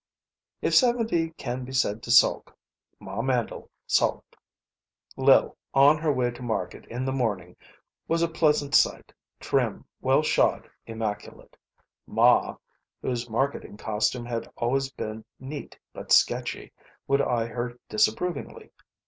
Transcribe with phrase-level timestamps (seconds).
[0.63, 2.57] If seventy can be said to sulk,
[2.99, 4.35] Ma Mandle sulked.
[5.15, 7.55] Lil, on her way to market in the morning,
[8.07, 11.55] was a pleasant sight, trim, well shod, immaculate.
[12.07, 12.55] Ma,
[13.03, 16.71] whose marketing costume had always been neat but sketchy,
[17.07, 18.71] would eye her disapprovingly.